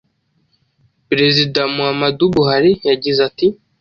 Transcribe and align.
Perezida 1.09 1.59
Muhammadu 1.73 2.23
Buhari 2.33 2.71
yagize 2.89 3.19
ati: 3.29 3.47